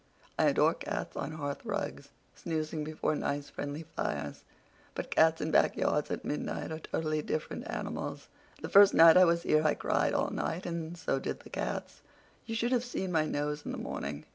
[0.39, 4.43] I adore cats on hearth rugs, snoozing before nice, friendly fires,
[4.95, 8.27] but cats in back yards at midnight are totally different animals.
[8.63, 12.01] The first night I was here I cried all night, and so did the cats.
[12.47, 14.25] You should have seen my nose in the morning.